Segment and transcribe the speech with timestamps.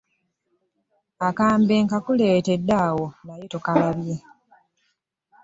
[1.27, 4.15] Akambe nkakuleetedde awo naye tokalabye.